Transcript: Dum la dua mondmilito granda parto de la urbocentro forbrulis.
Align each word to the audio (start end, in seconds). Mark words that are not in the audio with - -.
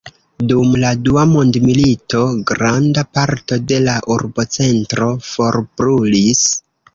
Dum 0.51 0.69
la 0.83 0.93
dua 1.07 1.25
mondmilito 1.33 2.21
granda 2.53 3.03
parto 3.19 3.59
de 3.73 3.79
la 3.85 3.99
urbocentro 4.17 5.11
forbrulis. 5.29 6.43